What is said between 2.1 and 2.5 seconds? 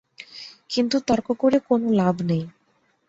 নেই।